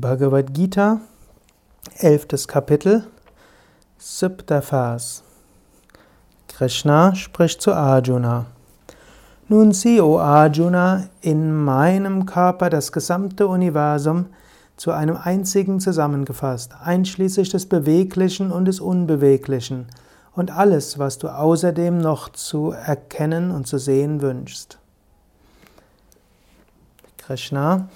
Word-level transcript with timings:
Bhagavad 0.00 0.54
Gita, 0.54 1.00
elftes 1.96 2.46
Kapitel, 2.46 3.04
siebter 3.96 4.62
Vers. 4.62 5.24
Krishna 6.46 7.16
spricht 7.16 7.60
zu 7.60 7.72
Arjuna. 7.72 8.46
Nun 9.48 9.72
sieh, 9.72 10.00
o 10.00 10.20
Arjuna, 10.20 11.08
in 11.20 11.52
meinem 11.52 12.26
Körper 12.26 12.70
das 12.70 12.92
gesamte 12.92 13.48
Universum 13.48 14.26
zu 14.76 14.92
einem 14.92 15.16
einzigen 15.16 15.80
zusammengefasst, 15.80 16.74
einschließlich 16.80 17.48
des 17.48 17.66
Beweglichen 17.66 18.52
und 18.52 18.66
des 18.66 18.78
Unbeweglichen 18.78 19.86
und 20.32 20.52
alles, 20.52 21.00
was 21.00 21.18
du 21.18 21.26
außerdem 21.26 21.98
noch 21.98 22.28
zu 22.28 22.70
erkennen 22.70 23.50
und 23.50 23.66
zu 23.66 23.78
sehen 23.78 24.22
wünschst. 24.22 24.78
Krishna 27.16 27.88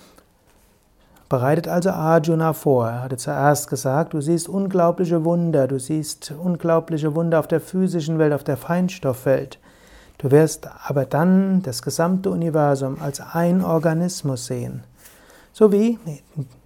bereitet 1.32 1.66
also 1.66 1.88
Arjuna 1.88 2.52
vor. 2.52 2.90
Er 2.90 3.02
hatte 3.04 3.16
zuerst 3.16 3.70
gesagt, 3.70 4.12
du 4.12 4.20
siehst 4.20 4.50
unglaubliche 4.50 5.24
Wunder, 5.24 5.66
du 5.66 5.80
siehst 5.80 6.34
unglaubliche 6.38 7.14
Wunder 7.14 7.40
auf 7.40 7.48
der 7.48 7.62
physischen 7.62 8.18
Welt, 8.18 8.34
auf 8.34 8.44
der 8.44 8.58
Feinstoffwelt. 8.58 9.58
Du 10.18 10.30
wirst 10.30 10.68
aber 10.86 11.06
dann 11.06 11.62
das 11.62 11.80
gesamte 11.80 12.28
Universum 12.28 12.98
als 13.00 13.22
ein 13.22 13.64
Organismus 13.64 14.44
sehen. 14.44 14.84
So 15.54 15.72
wie 15.72 15.98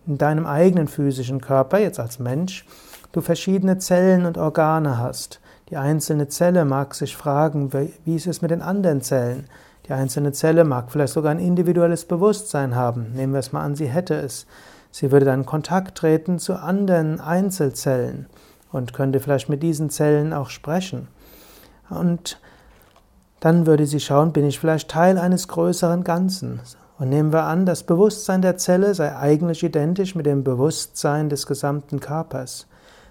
in 0.05 0.19
deinem 0.19 0.47
eigenen 0.47 0.89
physischen 0.89 1.41
Körper, 1.41 1.79
jetzt 1.79 2.01
als 2.01 2.19
Mensch, 2.19 2.67
du 3.13 3.21
verschiedene 3.21 3.79
Zellen 3.79 4.27
und 4.27 4.37
Organe 4.37 4.99
hast. 4.99 5.41
Die 5.69 5.77
einzelne 5.77 6.27
Zelle 6.27 6.65
mag 6.65 6.97
sich 6.97 7.17
fragen, 7.17 7.71
wie 8.05 8.17
ist 8.17 8.27
es 8.27 8.43
mit 8.43 8.51
den 8.51 8.63
anderen 8.63 9.01
Zellen? 9.01 9.47
Die 9.89 9.93
einzelne 9.93 10.33
Zelle 10.33 10.65
mag 10.65 10.91
vielleicht 10.91 11.13
sogar 11.13 11.31
ein 11.31 11.39
individuelles 11.39 12.05
Bewusstsein 12.05 12.75
haben. 12.75 13.13
Nehmen 13.15 13.33
wir 13.33 13.41
es 13.41 13.53
mal 13.53 13.63
an, 13.63 13.77
sie 13.77 13.87
hätte 13.87 14.15
es. 14.15 14.47
Sie 14.91 15.13
würde 15.13 15.27
dann 15.27 15.41
in 15.41 15.47
Kontakt 15.47 15.99
treten 15.99 16.39
zu 16.39 16.55
anderen 16.55 17.21
Einzelzellen 17.21 18.27
und 18.73 18.93
könnte 18.93 19.21
vielleicht 19.21 19.49
mit 19.49 19.63
diesen 19.63 19.91
Zellen 19.91 20.33
auch 20.33 20.51
sprechen. 20.51 21.09
Und 21.89 22.41
dann 23.41 23.67
würde 23.67 23.87
sie 23.87 24.01
schauen, 24.01 24.33
bin 24.33 24.47
ich 24.47 24.59
vielleicht 24.59 24.91
Teil 24.91 25.19
eines 25.19 25.47
größeren 25.49 26.03
Ganzen? 26.03 26.61
Und 26.99 27.11
nehmen 27.11 27.33
wir 27.33 27.45
an, 27.45 27.67
das 27.67 27.83
Bewusstsein 27.83 28.43
der 28.43 28.57
Zelle 28.57 28.95
sei 28.95 29.15
eigentlich 29.15 29.63
identisch 29.63 30.15
mit 30.15 30.27
dem 30.27 30.43
Bewusstsein 30.43 31.29
des 31.29 31.47
gesamten 31.47 32.01
Körpers. 32.01 32.67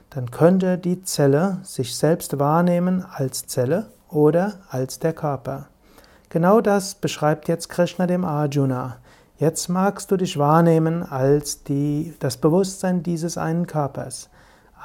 Dann 0.10 0.32
könnte 0.32 0.78
die 0.78 1.04
Zelle 1.04 1.60
sich 1.64 1.96
selbst 1.96 2.40
wahrnehmen 2.40 3.06
als 3.10 3.46
Zelle 3.48 3.88
oder 4.10 4.54
als 4.70 5.00
der 5.00 5.14
Körper. 5.14 5.68
Genau 6.36 6.60
das 6.60 6.96
beschreibt 6.96 7.48
jetzt 7.48 7.70
Krishna 7.70 8.08
dem 8.08 8.26
Arjuna. 8.26 8.98
Jetzt 9.38 9.70
magst 9.70 10.12
du 10.12 10.18
dich 10.18 10.38
wahrnehmen 10.38 11.02
als 11.02 11.64
die, 11.64 12.14
das 12.20 12.36
Bewusstsein 12.36 13.04
dieses 13.04 13.38
einen 13.38 13.68
Körpers. 13.68 14.30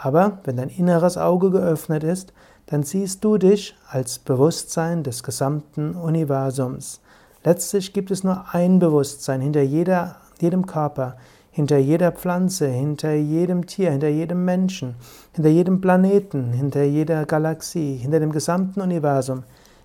Aber 0.00 0.38
wenn 0.44 0.58
dein 0.58 0.68
inneres 0.68 1.18
Auge 1.18 1.50
geöffnet 1.50 2.04
ist, 2.04 2.32
dann 2.66 2.84
siehst 2.84 3.24
du 3.24 3.36
dich 3.36 3.74
als 3.88 4.20
Bewusstsein 4.20 5.02
des 5.02 5.24
gesamten 5.24 5.96
Universums. 5.96 7.00
Letztlich 7.42 7.92
gibt 7.92 8.12
es 8.12 8.22
nur 8.22 8.44
ein 8.52 8.78
Bewusstsein 8.78 9.40
hinter 9.40 9.62
jeder, 9.62 10.18
jedem 10.40 10.66
Körper, 10.66 11.16
hinter 11.50 11.78
jeder 11.78 12.12
Pflanze, 12.12 12.68
hinter 12.68 13.14
jedem 13.14 13.66
Tier, 13.66 13.90
hinter 13.90 14.06
jedem 14.06 14.44
Menschen, 14.44 14.94
hinter 15.34 15.50
jedem 15.50 15.80
Planeten, 15.80 16.52
hinter 16.52 16.84
jeder 16.84 17.26
Galaxie, 17.26 17.96
hinter 17.96 18.20
dem 18.20 18.30
gesamten 18.30 18.80
Universum 18.80 19.42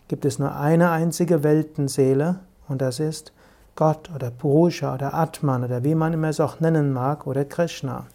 gibt 0.08 0.26
es 0.26 0.40
nur 0.40 0.56
eine 0.56 0.92
einzige 0.92 1.44
Weltenseele 1.44 2.40
und 2.68 2.82
das 2.82 3.00
ist 3.00 3.34
Gott 3.76 4.10
oder 4.14 4.32
Purusha 4.32 4.94
oder 4.94 5.14
Atman 5.14 5.64
oder 5.64 5.84
wie 5.84 5.96
man 5.96 6.14
immer 6.14 6.30
es 6.30 6.40
auch 6.40 6.60
nennen 6.60 6.94
mag 6.94 7.28
oder 7.28 7.44
Krishna. 7.46 8.06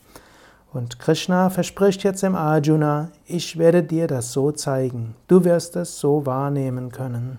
Und 0.72 0.98
Krishna 0.98 1.50
verspricht 1.50 2.04
jetzt 2.04 2.22
dem 2.22 2.36
Arjuna, 2.36 3.08
ich 3.26 3.58
werde 3.58 3.82
dir 3.82 4.06
das 4.06 4.32
so 4.32 4.52
zeigen, 4.52 5.16
du 5.26 5.44
wirst 5.44 5.76
es 5.76 5.98
so 5.98 6.24
wahrnehmen 6.26 6.92
können. 6.92 7.38